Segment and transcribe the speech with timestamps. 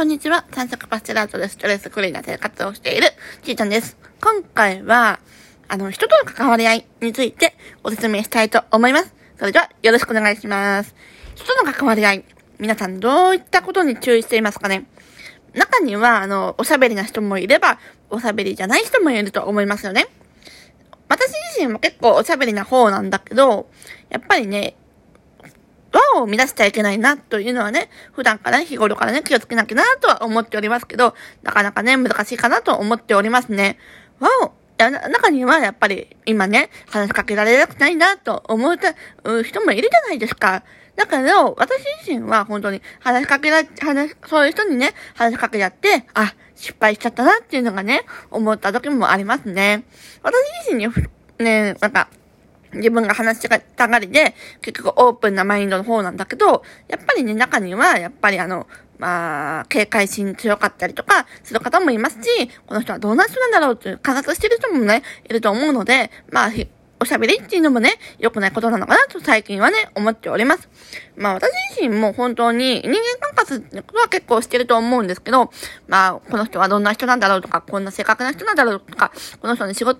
[0.00, 0.46] こんにちは。
[0.52, 3.08] 三色パステラートでストレスフリーな生活をしている
[3.42, 3.98] ちーちゃんです。
[4.22, 5.20] 今回は、
[5.68, 9.14] あの、人との関わり合いについてご説明したいと思います。
[9.38, 10.94] それでは、よろしくお願いします。
[11.34, 12.24] 人との関わり合い。
[12.58, 14.86] 皆さんどういったことに注意していますかね？
[15.52, 17.78] 中には、あの、おしゃべりな人もいれば、
[18.08, 20.06] おしゃべりじゃない人もいると思いますよね。
[21.10, 21.28] 私
[21.58, 23.68] 自身も結構おしゃべりな方なんだけど、
[24.08, 24.76] やっぱりね、
[26.16, 33.78] を乱しちゃいけないなというのはね、普段からね、日頃からね、気をつけなきゃなとは思っておりますけど、なかなかね、難しいかなと思っておりますね。
[34.18, 38.78] 輪を、中にはやっぱり今ね、話しかけられなくないなと思う
[39.44, 40.62] 人もいるじゃないですか。
[40.96, 49.84] だけど、私自身は本当に話しかけら、話、そういう人にね、話しかけちゃって、あ、失敗しちゃったなっていうのがね、思った時もありますね。
[50.22, 50.34] 私
[50.66, 50.92] 自身に、
[51.38, 52.08] ね、なんか、
[52.74, 58.66] 自分が話したがりで、結局オープンなマインドの方なんだけど、やっぱりね、中には、やっぱりあの、
[58.98, 66.50] まあ、警戒心強かったりとか、する方もいますし、この人はどんな人なんだろうっていう観察してる人もね、いると思うので、まあ、
[67.02, 70.68] おしゃべりっていうのもね、良くないことなのかなと最近はね、思っております。
[71.16, 75.50] まあ私自身も本当に人間観察ってことは結構してると思うんですけど、
[75.88, 79.98] まあこの人はどんな人なんだろうとか、こんな性格な人なんだろうとか、この人の仕事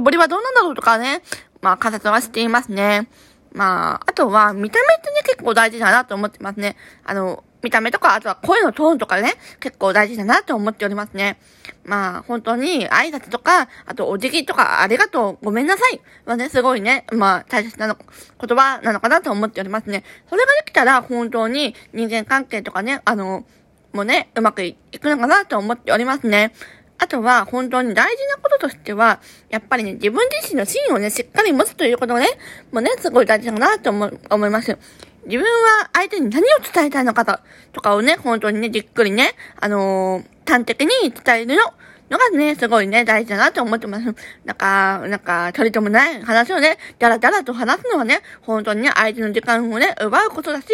[0.00, 1.20] ぶりはどうなんだろうとかね、
[1.60, 3.08] まあ、観察はしていますね。
[3.52, 6.76] まあ、あとは、見た目ってね、結構大事だなと思ってますね。
[7.04, 11.40] あの、見た目とか、あとは声のトーンとかね、結構大事だなと思っておりますね。
[11.84, 20.04] まあ、本当に挨拶とか、あとお辞儀とか、ありがとう、ごめんなさいはね、すごいね、まあ、大切なの言葉なのかなと思っておりますね。
[20.28, 23.44] それができたら、本当に人間関係とかね、あの、
[23.92, 26.52] もうね、うまくいくのかなと思っておりますね。
[26.98, 32.26] あとは、本当に大事なこととしては、やっぱりね、自分自身の芯をね、しっかり持つということがね、
[32.72, 34.76] もうね、すごい大事だなと思、思います。
[35.26, 37.38] 自分は相手に何を伝えたいのかと、
[37.72, 41.72] とかをね、本当にね、じっくりね、あのー、端的に伝えるの、
[42.10, 44.14] のがね、すごいね、大事だなと思ってます。
[44.44, 50.66] なんか、なんか、取り留もない話をね、だらだらと話すのはね、本当にね、相手の時間をね、奪うことだし、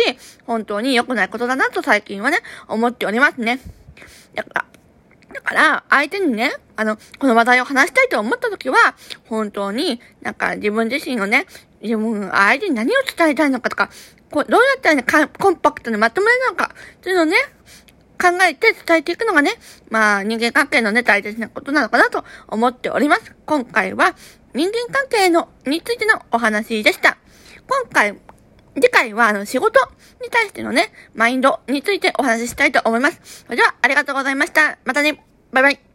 [0.47, 3.59] 本当に良くないことだなと最近はね、思っておりますね。
[4.35, 4.65] だから、
[5.55, 8.77] ら、相手にね、あの、この話題を話したいと思った時は、
[9.29, 11.47] 本当に、なんか自分自身をね、
[11.81, 13.91] 自分、相手に何を伝えたいのかとか、
[14.31, 17.37] こうどうやったらね、コンパクトにまとめるのか、っていうのをね、
[18.21, 19.53] 考えて伝えていくのがね、
[19.91, 23.35] まあ人間関係のね、大切なことなのかなと思っております。
[23.47, 24.15] 今回は
[24.55, 27.17] 人間関係の、についてのお話でした。
[27.67, 28.17] 今回
[28.75, 29.81] 次回は、あの、仕事
[30.23, 33.45] に対してのね、マインドについてお話ししたいと思います。
[33.45, 34.79] それでは、ありがとうございました。
[34.85, 35.34] またね。
[35.55, 35.94] バイバイ。